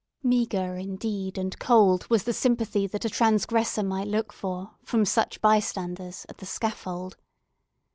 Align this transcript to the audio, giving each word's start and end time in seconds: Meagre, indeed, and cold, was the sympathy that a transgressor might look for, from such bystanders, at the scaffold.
Meagre, 0.23 0.77
indeed, 0.79 1.37
and 1.37 1.59
cold, 1.59 2.09
was 2.09 2.23
the 2.23 2.33
sympathy 2.33 2.87
that 2.87 3.05
a 3.05 3.07
transgressor 3.09 3.83
might 3.83 4.07
look 4.07 4.33
for, 4.33 4.71
from 4.81 5.05
such 5.05 5.39
bystanders, 5.41 6.25
at 6.27 6.39
the 6.39 6.45
scaffold. 6.47 7.17